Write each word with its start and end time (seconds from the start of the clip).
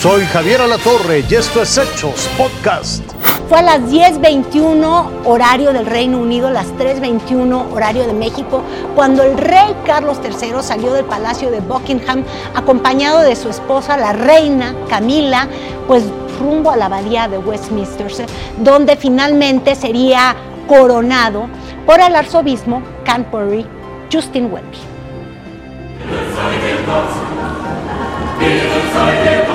Soy 0.00 0.24
Javier 0.24 0.62
Alatorre 0.62 1.22
y 1.28 1.34
esto 1.34 1.60
es 1.60 1.76
Hechos 1.76 2.26
Podcast. 2.38 3.04
Fue 3.50 3.58
a 3.58 3.62
las 3.62 3.82
10.21 3.82 5.26
horario 5.26 5.74
del 5.74 5.84
Reino 5.84 6.16
Unido, 6.16 6.50
las 6.50 6.68
3.21 6.78 7.70
horario 7.70 8.06
de 8.06 8.14
México, 8.14 8.62
cuando 8.94 9.22
el 9.22 9.36
rey 9.36 9.76
Carlos 9.84 10.18
III 10.24 10.62
salió 10.62 10.94
del 10.94 11.04
palacio 11.04 11.50
de 11.50 11.60
Buckingham 11.60 12.24
acompañado 12.54 13.20
de 13.20 13.36
su 13.36 13.50
esposa, 13.50 13.98
la 13.98 14.14
reina 14.14 14.74
Camila, 14.88 15.46
pues 15.86 16.04
rumbo 16.38 16.70
a 16.70 16.78
la 16.78 16.86
abadía 16.86 17.28
de 17.28 17.36
Westminster, 17.36 18.10
donde 18.56 18.96
finalmente 18.96 19.74
sería 19.74 20.34
coronado 20.66 21.46
por 21.84 22.00
el 22.00 22.16
arzobispo 22.16 22.80
Canterbury, 23.04 23.66
Justin 24.10 24.50
Welby. 24.50 24.78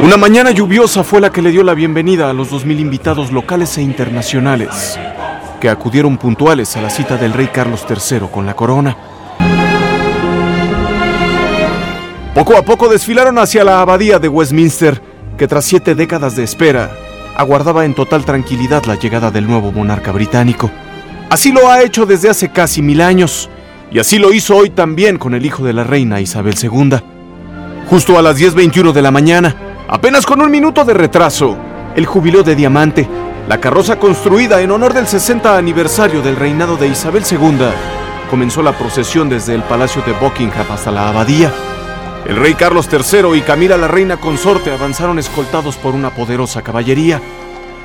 Una 0.04 0.18
mañana 0.18 0.52
lluviosa 0.52 1.04
fue 1.04 1.20
la 1.22 1.32
que 1.32 1.42
le 1.42 1.52
dio 1.52 1.64
la 1.64 1.74
bienvenida 1.74 2.30
a 2.30 2.34
los 2.34 2.52
2.000 2.52 2.80
invitados 2.80 3.32
locales 3.32 3.78
e 3.78 3.82
internacionales 3.82 5.00
que 5.60 5.70
acudieron 5.70 6.18
puntuales 6.18 6.76
a 6.78 6.82
la 6.82 6.90
cita 6.90 7.18
del 7.18 7.34
rey 7.34 7.48
Carlos 7.48 7.86
III 7.90 8.28
con 8.32 8.46
la 8.46 8.56
corona. 8.56 8.96
Poco 12.36 12.58
a 12.58 12.62
poco 12.64 12.90
desfilaron 12.90 13.40
hacia 13.40 13.64
la 13.64 13.82
abadía 13.82 14.20
de 14.20 14.28
Westminster, 14.28 15.02
que 15.38 15.48
tras 15.48 15.66
siete 15.66 15.96
décadas 15.96 16.36
de 16.36 16.44
espera, 16.44 16.92
aguardaba 17.36 17.86
en 17.86 17.96
total 17.96 18.26
tranquilidad 18.26 18.84
la 18.86 18.96
llegada 18.96 19.32
del 19.32 19.48
nuevo 19.48 19.72
monarca 19.72 20.12
británico. 20.12 20.70
Así 21.30 21.52
lo 21.52 21.70
ha 21.70 21.82
hecho 21.82 22.06
desde 22.06 22.30
hace 22.30 22.50
casi 22.50 22.82
mil 22.82 23.02
años, 23.02 23.50
y 23.90 24.00
así 24.00 24.20
lo 24.20 24.34
hizo 24.34 24.56
hoy 24.56 24.70
también 24.70 25.18
con 25.18 25.34
el 25.34 25.46
hijo 25.46 25.64
de 25.64 25.74
la 25.74 25.84
reina 25.84 26.20
Isabel 26.20 26.56
II. 26.62 27.15
Justo 27.90 28.18
a 28.18 28.22
las 28.24 28.40
10.21 28.40 28.94
de 28.94 29.02
la 29.02 29.12
mañana, 29.12 29.56
apenas 29.88 30.26
con 30.26 30.42
un 30.42 30.50
minuto 30.50 30.84
de 30.84 30.96
retraso, 30.96 31.56
el 31.96 32.08
jubileo 32.08 32.42
de 32.42 32.56
diamante, 32.56 33.08
la 33.48 33.60
carroza 33.60 34.00
construida 34.00 34.60
en 34.62 34.72
honor 34.72 34.94
del 34.94 35.06
60 35.06 35.56
aniversario 35.56 36.24
del 36.24 36.36
reinado 36.36 36.78
de 36.78 36.88
Isabel 36.88 37.24
II, 37.30 37.68
comenzó 38.30 38.64
la 38.64 38.76
procesión 38.76 39.30
desde 39.30 39.54
el 39.54 39.62
Palacio 39.62 40.02
de 40.02 40.14
Buckingham 40.14 40.66
hasta 40.72 40.90
la 40.90 41.10
abadía. 41.10 41.54
El 42.28 42.38
rey 42.38 42.56
Carlos 42.56 42.90
III 42.92 43.38
y 43.38 43.42
Camila 43.42 43.78
la 43.78 43.88
reina 43.88 44.18
consorte 44.18 44.72
avanzaron 44.72 45.20
escoltados 45.20 45.76
por 45.76 45.94
una 45.94 46.10
poderosa 46.10 46.64
caballería. 46.64 47.22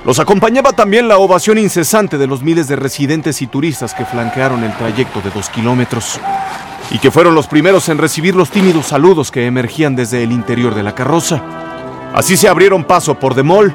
Los 0.07 0.19
acompañaba 0.19 0.73
también 0.73 1.09
la 1.09 1.19
ovación 1.19 1.59
incesante 1.59 2.17
de 2.17 2.27
los 2.27 2.43
miles 2.43 2.69
de 2.69 2.77
residentes 2.77 3.43
y 3.43 3.47
turistas 3.47 3.93
que 3.93 4.07
flanquearon 4.07 4.65
el 4.65 4.75
trayecto 4.79 5.21
de 5.21 5.29
dos 5.29 5.51
kilómetros 5.51 6.19
y 6.91 6.99
que 6.99 7.11
fueron 7.11 7.35
los 7.35 7.47
primeros 7.47 7.89
en 7.89 7.99
recibir 7.99 8.35
los 8.35 8.51
tímidos 8.51 8.87
saludos 8.87 9.31
que 9.31 9.47
emergían 9.47 9.97
desde 9.97 10.23
el 10.23 10.33
interior 10.33 10.75
de 10.75 10.83
la 10.83 10.95
carroza. 10.95 11.43
Así 12.15 12.37
se 12.37 12.49
abrieron 12.49 12.85
paso 12.85 13.15
por 13.15 13.35
The 13.35 13.43
Mall, 13.43 13.75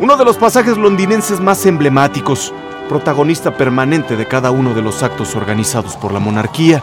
uno 0.00 0.16
de 0.16 0.24
los 0.24 0.36
pasajes 0.36 0.76
londinenses 0.78 1.40
más 1.40 1.66
emblemáticos, 1.66 2.52
protagonista 2.88 3.56
permanente 3.56 4.16
de 4.16 4.26
cada 4.26 4.50
uno 4.50 4.74
de 4.74 4.82
los 4.82 5.02
actos 5.02 5.34
organizados 5.36 5.96
por 5.96 6.12
la 6.12 6.20
monarquía. 6.20 6.82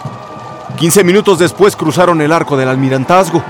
15 0.77 1.03
minutos 1.03 1.39
después 1.39 1.75
cruzaron 1.75 2.21
el 2.21 2.31
arco 2.31 2.55
del 2.57 2.69
almirantazgo 2.69 3.43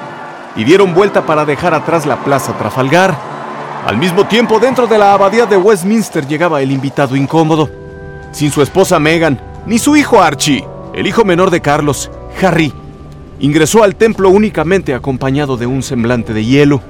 y 0.56 0.64
dieron 0.64 0.94
vuelta 0.94 1.26
para 1.26 1.46
dejar 1.46 1.74
atrás 1.74 2.06
la 2.06 2.18
plaza 2.24 2.58
Trafalgar. 2.58 3.16
Al 3.86 3.98
mismo 3.98 4.26
tiempo, 4.26 4.60
dentro 4.60 4.88
de 4.88 4.98
la 4.98 5.14
abadía 5.14 5.46
de 5.46 5.58
Westminster 5.58 6.28
llegaba 6.28 6.62
el 6.62 6.72
invitado 6.72 7.16
incómodo, 7.16 7.70
sin 8.32 8.52
su 8.52 8.62
esposa 8.62 9.00
Meghan, 9.00 9.40
ni 9.66 9.80
su 9.80 9.96
hijo 9.96 10.22
Archie, 10.22 10.66
el 10.94 11.08
hijo 11.08 11.24
menor 11.24 11.52
de 11.52 11.62
Carlos, 11.62 12.12
Harry 12.42 12.74
ingresó 13.40 13.84
al 13.84 13.96
templo 13.96 14.30
únicamente 14.30 14.94
acompañado 14.94 15.58
de 15.58 15.66
un 15.66 15.82
semblante 15.82 16.34
de 16.34 16.46
hielo. 16.46 16.82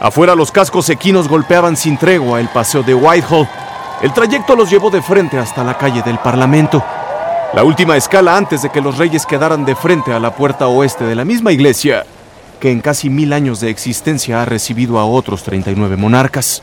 Afuera 0.00 0.34
los 0.34 0.50
cascos 0.50 0.88
equinos 0.88 1.28
golpeaban 1.28 1.76
sin 1.76 1.96
tregua 1.98 2.40
el 2.40 2.48
paseo 2.48 2.82
de 2.82 2.94
Whitehall. 2.94 3.48
El 4.00 4.12
trayecto 4.12 4.56
los 4.56 4.70
llevó 4.70 4.90
de 4.90 5.02
frente 5.02 5.38
hasta 5.38 5.62
la 5.62 5.76
calle 5.76 6.02
del 6.02 6.18
Parlamento. 6.18 6.82
La 7.54 7.62
última 7.62 7.96
escala 7.96 8.36
antes 8.36 8.62
de 8.62 8.70
que 8.70 8.80
los 8.80 8.96
reyes 8.96 9.26
quedaran 9.26 9.64
de 9.64 9.76
frente 9.76 10.12
a 10.12 10.18
la 10.18 10.34
puerta 10.34 10.66
oeste 10.68 11.04
de 11.04 11.14
la 11.14 11.24
misma 11.24 11.52
iglesia, 11.52 12.06
que 12.58 12.70
en 12.70 12.80
casi 12.80 13.10
mil 13.10 13.32
años 13.32 13.60
de 13.60 13.68
existencia 13.68 14.40
ha 14.40 14.44
recibido 14.46 14.98
a 14.98 15.04
otros 15.04 15.42
39 15.42 15.96
monarcas. 15.96 16.62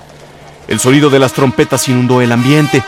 El 0.67 0.79
sonido 0.79 1.09
de 1.11 1.19
las 1.19 1.33
trompetas 1.33 1.87
inundó 1.87 2.21
el 2.21 2.31
ambiente. 2.31 2.83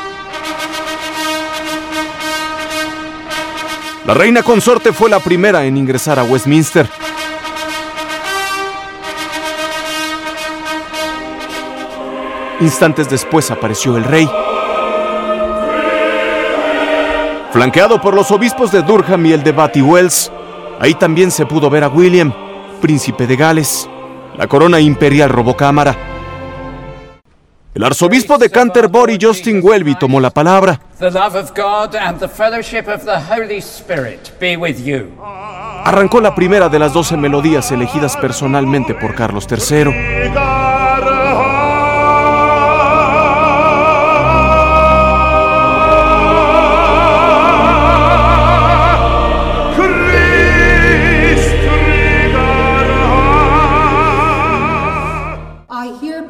La 4.11 4.15
reina 4.15 4.43
consorte 4.43 4.91
fue 4.91 5.09
la 5.09 5.21
primera 5.21 5.63
en 5.63 5.77
ingresar 5.77 6.19
a 6.19 6.25
Westminster. 6.25 6.85
Instantes 12.59 13.09
después 13.09 13.49
apareció 13.51 13.95
el 13.95 14.03
rey. 14.03 14.29
Flanqueado 17.53 18.01
por 18.01 18.13
los 18.13 18.29
obispos 18.31 18.73
de 18.73 18.81
Durham 18.81 19.27
y 19.27 19.31
el 19.31 19.43
de 19.43 19.53
Batty 19.53 19.81
Wells, 19.81 20.29
ahí 20.81 20.93
también 20.93 21.31
se 21.31 21.45
pudo 21.45 21.69
ver 21.69 21.85
a 21.85 21.87
William, 21.87 22.33
príncipe 22.81 23.25
de 23.25 23.37
Gales. 23.37 23.89
La 24.35 24.45
corona 24.45 24.81
imperial 24.81 25.29
robó 25.29 25.55
cámara. 25.55 26.10
El 27.73 27.85
arzobispo 27.85 28.37
de 28.37 28.49
Canterbury, 28.49 29.17
Justin 29.21 29.61
Welby, 29.63 29.95
tomó 29.95 30.19
la 30.19 30.29
palabra. 30.29 30.77
Arrancó 35.85 36.19
la 36.19 36.35
primera 36.35 36.67
de 36.67 36.79
las 36.79 36.91
doce 36.91 37.15
melodías 37.15 37.71
elegidas 37.71 38.17
personalmente 38.17 38.93
por 38.93 39.15
Carlos 39.15 39.47
III. 39.49 39.85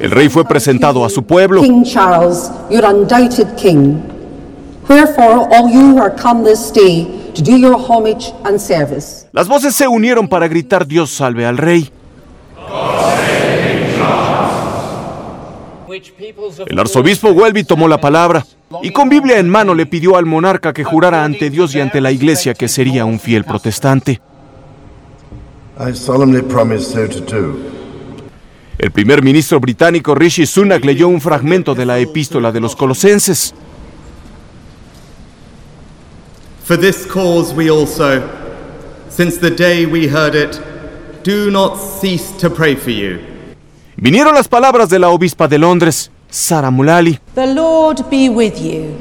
El 0.02 0.10
rey 0.10 0.28
fue 0.28 0.44
presentado 0.44 1.04
a 1.04 1.08
su 1.08 1.22
pueblo. 1.22 1.62
King 1.62 1.84
Charles, 1.84 2.50
your 2.68 2.84
undoubted 2.84 3.54
king. 3.54 4.02
Wherefore 4.88 5.46
all 5.52 5.70
you 5.70 5.96
are 6.02 6.12
come 6.12 6.42
this 6.42 6.72
day 6.72 7.06
to 7.36 7.40
do 7.40 7.56
your 7.56 7.76
homage 7.76 8.34
and 8.42 8.58
service. 8.58 9.28
Las 9.30 9.46
voces 9.46 9.76
se 9.76 9.86
unieron 9.86 10.26
para 10.26 10.48
gritar 10.48 10.88
Dios 10.88 11.10
salve 11.10 11.46
al 11.46 11.56
rey. 11.56 11.88
El 16.66 16.78
arzobispo 16.80 17.28
Welby 17.30 17.62
tomó 17.62 17.86
la 17.86 18.00
palabra 18.00 18.44
y 18.82 18.90
con 18.90 19.08
Biblia 19.08 19.38
en 19.38 19.48
mano 19.48 19.72
le 19.72 19.86
pidió 19.86 20.16
al 20.16 20.26
monarca 20.26 20.72
que 20.72 20.82
jurara 20.82 21.22
ante 21.22 21.48
Dios 21.48 21.76
y 21.76 21.80
ante 21.80 22.00
la 22.00 22.10
iglesia 22.10 22.54
que 22.54 22.66
sería 22.66 23.04
un 23.04 23.20
fiel 23.20 23.44
protestante. 23.44 24.20
I 25.78 25.94
solemnly 25.94 26.42
promise 26.42 26.90
so 26.92 27.06
to 27.06 27.20
do. 27.20 27.81
El 28.78 28.90
primer 28.90 29.22
ministro 29.22 29.60
británico 29.60 30.14
Rishi 30.14 30.46
Sunak 30.46 30.84
leyó 30.84 31.08
un 31.08 31.20
fragmento 31.20 31.74
de 31.74 31.86
la 31.86 31.98
epístola 31.98 32.50
de 32.50 32.60
los 32.60 32.74
colosenses. 32.74 33.54
For 36.64 36.76
this 36.78 37.06
cause 37.06 37.52
we 37.54 37.70
also, 37.70 38.22
since 39.10 39.38
the 39.38 39.50
day 39.50 39.84
we 39.84 40.08
heard 40.08 40.34
it, 40.34 40.60
do 41.22 41.50
not 41.50 41.76
cease 41.76 42.32
to 42.38 42.48
pray 42.48 42.74
for 42.74 42.90
you. 42.90 43.18
Vinieron 43.96 44.34
las 44.34 44.48
palabras 44.48 44.88
de 44.88 44.98
la 44.98 45.10
obispa 45.10 45.48
de 45.48 45.58
Londres, 45.58 46.10
Sara 46.30 46.70
Mulali. 46.70 47.20
The 47.34 47.54
Lord 47.54 48.08
be 48.10 48.28
with 48.28 48.58
you. 48.60 48.96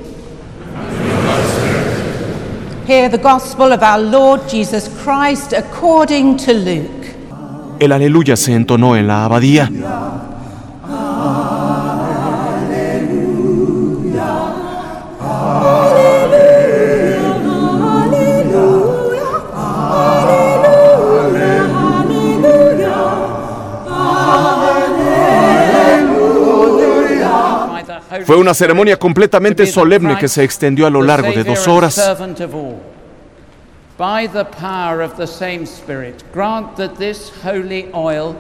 Hear 2.86 3.10
the 3.10 3.18
gospel 3.18 3.72
of 3.72 3.81
our 3.81 4.00
Lord 4.00 4.50
Jesus 4.50 4.90
Christ 5.04 5.54
according 5.54 6.38
to 6.38 6.54
Luke. 6.54 7.00
El 7.81 7.92
aleluya 7.92 8.36
se 8.36 8.53
entonó 8.53 8.96
en 8.96 9.08
la 9.08 9.25
abadía. 9.25 9.68
Fue 28.28 28.36
una 28.36 28.54
ceremonia 28.54 29.00
completamente 29.00 29.66
solemne 29.66 30.19
que 30.19 30.28
se 30.28 30.44
extendió 30.44 30.86
a 30.86 30.92
lo 30.92 31.01
largo 31.01 31.31
de 31.31 31.44
dos 31.44 31.68
horas. 31.68 32.00
By 34.01 34.27
the 34.27 34.44
power 34.59 35.03
of 35.03 35.15
the 35.15 35.27
same 35.27 35.63
Spirit, 35.63 36.24
grant 36.33 36.75
that 36.75 36.95
this 36.95 37.31
holy 37.44 37.88
oil. 37.94 38.36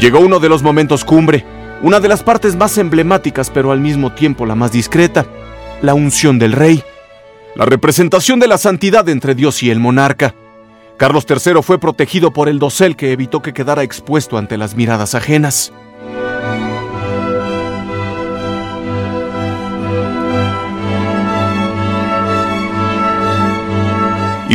Llegó 0.00 0.18
uno 0.18 0.40
de 0.40 0.48
los 0.48 0.64
momentos 0.64 1.04
cumbre, 1.04 1.44
una 1.80 2.00
de 2.00 2.08
las 2.08 2.24
partes 2.24 2.56
más 2.56 2.76
emblemáticas, 2.76 3.50
pero 3.50 3.70
al 3.70 3.78
mismo 3.78 4.12
tiempo 4.12 4.46
la 4.46 4.56
más 4.56 4.72
discreta, 4.72 5.26
la 5.80 5.94
unción 5.94 6.40
del 6.40 6.54
rey, 6.54 6.82
la 7.54 7.66
representación 7.66 8.40
de 8.40 8.48
la 8.48 8.58
santidad 8.58 9.08
entre 9.08 9.36
Dios 9.36 9.62
y 9.62 9.70
el 9.70 9.78
monarca. 9.78 10.34
Carlos 10.96 11.24
III 11.28 11.62
fue 11.62 11.78
protegido 11.78 12.32
por 12.32 12.48
el 12.48 12.58
dosel 12.58 12.96
que 12.96 13.12
evitó 13.12 13.40
que 13.40 13.52
quedara 13.52 13.84
expuesto 13.84 14.38
ante 14.38 14.58
las 14.58 14.74
miradas 14.74 15.14
ajenas. 15.14 15.72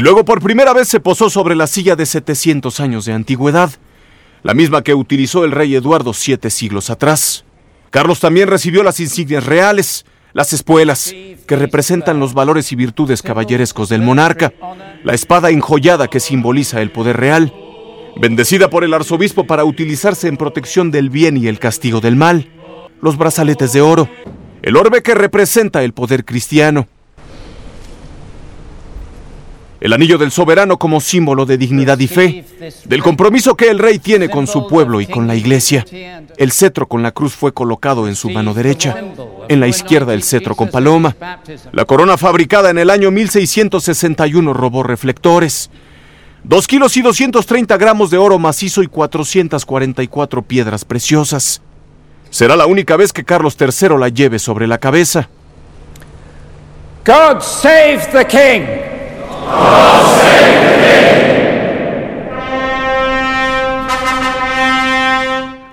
Luego 0.01 0.25
por 0.25 0.42
primera 0.42 0.74
vez 0.74 0.88
se 0.88 1.00
posó 1.00 1.30
sobre 1.30 1.56
la 1.56 1.68
silla 1.68 1.95
de 1.95 2.06
700 2.06 2.80
años 2.80 3.06
de 3.06 3.13
antigüedad, 3.13 3.72
la 4.42 4.54
misma 4.54 4.81
que 4.81 4.94
utilizó 4.94 5.45
el 5.45 5.51
rey 5.51 5.75
Eduardo 5.75 6.13
siete 6.13 6.50
siglos 6.50 6.90
atrás. 6.90 7.45
Carlos 7.90 8.19
también 8.19 8.48
recibió 8.48 8.84
las 8.84 9.00
insignias 9.00 9.45
reales, 9.45 10.06
las 10.34 10.51
espuelas, 10.51 11.13
que 11.48 11.56
representan 11.56 12.19
los 12.19 12.34
valores 12.34 12.72
y 12.72 12.75
virtudes 12.75 13.22
caballerescos 13.22 13.88
del 13.90 14.01
monarca, 14.01 14.51
la 15.04 15.13
espada 15.13 15.51
enjollada 15.51 16.07
que 16.07 16.19
simboliza 16.19 16.81
el 16.81 16.92
poder 16.92 17.18
real, 17.18 17.54
bendecida 18.19 18.69
por 18.69 18.84
el 18.84 18.94
arzobispo 18.94 19.45
para 19.45 19.63
utilizarse 19.63 20.28
en 20.28 20.38
protección 20.38 20.90
del 20.90 21.12
bien 21.12 21.38
y 21.38 21.48
el 21.48 21.60
castigo 21.60 22.01
del 22.01 22.16
mal, 22.16 22.50
los 23.00 23.18
brazaletes 23.18 23.74
de 23.74 23.81
oro, 23.81 24.10
el 24.63 24.75
orbe 24.75 25.04
que 25.04 25.13
representa 25.13 25.84
el 25.84 25.94
poder 25.94 26.25
cristiano, 26.25 26.88
el 29.83 29.91
anillo 29.91 30.18
del 30.18 30.31
soberano 30.31 30.80
como 30.80 31.01
símbolo 31.01 31.45
de 31.45 31.57
dignidad 31.57 32.00
y 32.00 32.07
fe, 32.07 32.45
del 32.85 33.03
compromiso 33.03 33.57
que 33.57 33.69
el 33.69 33.80
rey 33.80 34.00
tiene 34.00 34.30
con 34.30 34.47
su 34.47 34.65
pueblo 34.65 35.01
y 35.01 35.07
con 35.07 35.27
la 35.27 35.35
iglesia. 35.35 35.85
El 36.38 36.53
cetro 36.53 36.88
con 36.88 37.03
la 37.03 37.12
cruz 37.12 37.33
fue 37.33 37.53
colocado 37.53 38.07
en 38.07 38.15
su 38.15 38.30
mano 38.30 38.53
derecha, 38.53 38.95
en 39.50 39.59
la 39.59 39.68
izquierda 39.68 40.13
el 40.13 40.24
cetro 40.24 40.56
con 40.56 40.69
paloma. 40.69 41.18
La 41.74 41.83
corona 41.83 42.15
fabricada 42.15 42.69
en 42.69 42.77
el 42.77 42.89
año 42.89 43.12
1661 43.12 44.53
robó 44.53 44.83
reflectores. 44.83 45.69
Dos 46.45 46.65
kilos 46.65 46.95
y 46.95 47.01
230 47.01 47.75
gramos 47.75 48.09
de 48.09 48.18
oro 48.18 48.39
macizo 48.39 48.83
y 48.83 48.88
444 48.88 50.44
piedras 50.44 50.85
preciosas. 50.85 51.62
Será 52.30 52.56
la 52.56 52.68
única 52.68 52.95
vez 52.95 53.12
que 53.12 53.25
Carlos 53.25 53.57
III 53.59 53.97
la 54.00 54.07
lleve 54.07 54.39
sobre 54.39 54.65
la 54.65 54.77
cabeza. 54.77 55.27
God 57.06 57.41
save 57.41 58.07
the 58.13 58.25
king! 58.25 58.93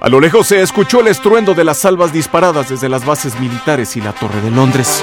A 0.02 0.08
lo 0.08 0.18
lejos 0.18 0.46
se 0.46 0.62
escuchó 0.62 1.00
el 1.00 1.08
estruendo 1.08 1.52
de 1.52 1.62
las 1.62 1.76
salvas 1.76 2.10
disparadas 2.10 2.70
desde 2.70 2.88
las 2.88 3.04
bases 3.04 3.38
militares 3.38 3.96
y 3.96 4.00
la 4.00 4.12
Torre 4.12 4.40
de 4.40 4.50
Londres. 4.50 5.02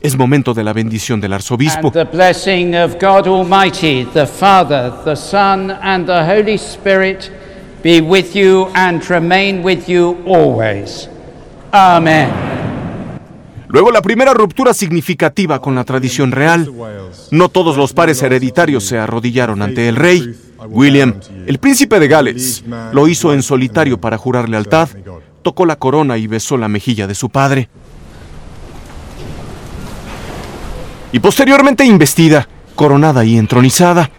Es 0.00 0.16
momento 0.16 0.54
de 0.54 0.64
la 0.64 0.72
bendición 0.72 1.20
del 1.20 1.34
arzobispo. 1.34 1.92
The 1.92 2.04
blessing 2.04 2.74
of 2.74 2.94
God 3.00 3.28
Almighty, 3.28 4.06
the 4.12 4.26
Father, 4.26 4.92
the 5.04 5.14
Son, 5.14 5.70
and 5.70 6.04
the 6.06 6.24
Holy 6.24 6.58
Spirit 6.58 7.30
be 7.82 8.00
with 8.00 8.34
you 8.34 8.70
and 8.74 9.08
remain 9.08 9.62
with 9.62 9.88
you 9.88 10.16
always. 10.26 11.08
Amen. 11.72 12.49
Luego 13.72 13.92
la 13.92 14.02
primera 14.02 14.34
ruptura 14.34 14.74
significativa 14.74 15.60
con 15.60 15.74
la 15.74 15.84
tradición 15.84 16.32
real. 16.32 16.72
No 17.30 17.48
todos 17.48 17.76
los 17.76 17.92
pares 17.92 18.22
hereditarios 18.22 18.84
se 18.84 18.98
arrodillaron 18.98 19.62
ante 19.62 19.88
el 19.88 19.96
rey. 19.96 20.34
William, 20.68 21.14
el 21.46 21.58
príncipe 21.58 21.98
de 22.00 22.08
Gales, 22.08 22.64
lo 22.92 23.08
hizo 23.08 23.32
en 23.32 23.42
solitario 23.42 24.00
para 24.00 24.18
jurar 24.18 24.48
lealtad, 24.48 24.88
tocó 25.42 25.64
la 25.64 25.76
corona 25.76 26.18
y 26.18 26.26
besó 26.26 26.56
la 26.56 26.68
mejilla 26.68 27.06
de 27.06 27.14
su 27.14 27.30
padre. 27.30 27.68
Y 31.12 31.18
posteriormente 31.20 31.84
investida, 31.84 32.46
coronada 32.74 33.24
y 33.24 33.36
entronizada. 33.36 34.10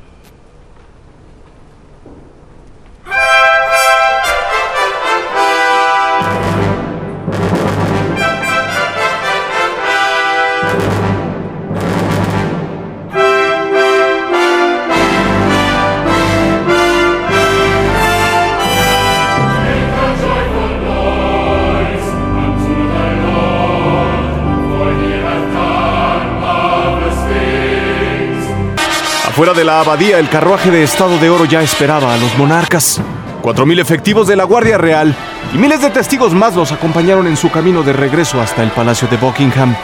Fuera 29.42 29.56
de 29.56 29.66
la 29.66 29.80
abadía, 29.80 30.20
el 30.20 30.30
carruaje 30.30 30.70
de 30.70 30.84
Estado 30.84 31.18
de 31.18 31.32
Oro 31.32 31.46
ya 31.46 31.64
esperaba 31.64 32.14
a 32.14 32.18
los 32.18 32.38
monarcas. 32.38 33.02
Cuatro 33.42 33.66
mil 33.66 33.80
efectivos 33.80 34.28
de 34.28 34.36
la 34.36 34.44
Guardia 34.44 34.78
Real 34.78 35.16
y 35.52 35.58
miles 35.58 35.82
de 35.82 35.90
testigos 35.90 36.36
más 36.36 36.56
los 36.56 36.72
acompañaron 36.72 37.26
en 37.26 37.36
su 37.36 37.50
camino 37.50 37.82
de 37.82 37.92
regreso 37.92 38.40
hasta 38.40 38.62
el 38.62 38.70
Palacio 38.70 39.08
de 39.08 39.18
Buckingham. 39.18 39.76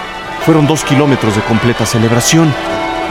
Fueron 0.46 0.68
dos 0.68 0.84
kilómetros 0.84 1.36
de 1.36 1.42
completa 1.42 1.88
celebración, 1.88 2.54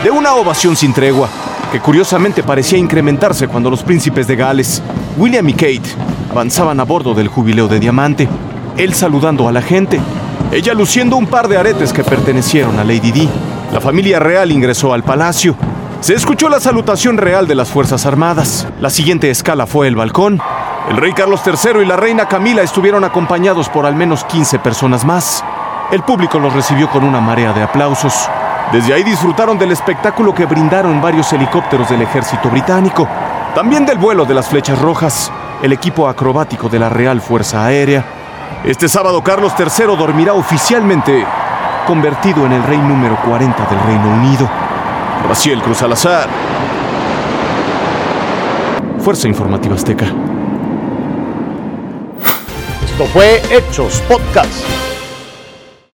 de 0.05 0.13
una 0.13 0.35
ovación 0.35 0.77
sin 0.77 0.93
tregua, 0.93 1.29
que 1.73 1.81
curiosamente 1.81 2.45
parecía 2.45 2.79
incrementarse 2.79 3.49
cuando 3.49 3.69
los 3.69 3.83
príncipes 3.83 4.29
de 4.29 4.37
Gales, 4.37 4.81
William 5.17 5.49
y 5.49 5.53
Kate, 5.53 5.97
avanzaban 6.31 6.79
a 6.79 6.85
bordo 6.85 7.13
del 7.13 7.27
jubileo 7.27 7.67
de 7.67 7.81
diamante, 7.81 8.29
él 8.77 8.95
saludando 8.95 9.49
a 9.49 9.53
la 9.53 9.63
gente, 9.63 9.99
ella 10.53 10.75
luciendo 10.75 11.17
un 11.17 11.27
par 11.27 11.49
de 11.49 11.57
aretes 11.57 11.93
que 11.93 12.05
pertenecieron 12.05 12.79
a 12.79 12.85
Lady 12.85 13.11
Di. 13.11 13.29
La 13.73 13.81
familia 13.81 14.21
real 14.21 14.53
ingresó 14.53 14.95
al 14.95 15.03
palacio, 15.03 15.57
se 16.07 16.15
escuchó 16.15 16.49
la 16.49 16.61
salutación 16.61 17.19
real 17.19 17.49
de 17.49 17.57
las 17.57 17.69
Fuerzas 17.69 18.07
Armadas. 18.07 18.69
La 18.79 18.91
siguiente 18.91 19.29
escala 19.29 19.67
fue 19.67 19.89
el 19.89 19.97
balcón. 19.97 20.41
El 20.89 20.99
rey 20.99 21.13
Carlos 21.13 21.41
III 21.45 21.83
y 21.83 21.85
la 21.85 21.97
reina 21.97 22.29
Camila 22.29 22.63
estuvieron 22.63 23.03
acompañados 23.03 23.69
por 23.69 23.87
al 23.87 23.97
menos 23.97 24.23
15 24.23 24.61
personas 24.61 25.05
más. 25.05 25.45
El 25.91 26.05
público 26.05 26.39
los 26.39 26.53
recibió 26.53 26.89
con 26.91 27.03
una 27.03 27.21
marea 27.21 27.53
de 27.53 27.65
aplausos. 27.65 28.31
Desde 28.71 28.95
ahí 28.95 29.03
disfrutaron 29.03 29.59
del 29.59 29.73
espectáculo 29.73 30.33
que 30.33 30.47
brindaron 30.47 31.03
varios 31.03 31.33
helicópteros 31.33 31.91
del 31.91 32.03
ejército 32.03 32.51
británico, 32.51 33.09
también 33.57 33.85
del 33.85 33.99
vuelo 33.99 34.25
de 34.25 34.35
las 34.35 34.47
flechas 34.47 34.81
rojas, 34.81 35.33
el 35.61 35.73
equipo 35.73 36.07
acrobático 36.09 36.69
de 36.69 36.79
la 36.79 36.89
Real 36.89 37.21
Fuerza 37.21 37.65
Aérea. 37.65 38.05
Este 38.63 38.89
sábado 38.89 39.25
Carlos 39.25 39.55
III 39.59 39.97
dormirá 39.99 40.35
oficialmente, 40.35 41.27
convertido 41.85 42.47
en 42.47 42.53
el 42.53 42.63
rey 42.63 42.79
número 42.79 43.19
40 43.25 43.67
del 43.67 43.81
Reino 43.81 44.09
Unido. 44.09 44.66
Raciel 45.25 45.63
Cruz 45.63 45.79
Salazar. 45.79 46.29
Fuerza 49.01 49.29
Informativa 49.29 49.75
Azteca. 49.75 50.07
Esto 52.85 53.05
fue 53.07 53.43
Hechos 53.51 54.01
Podcast. 54.09 54.86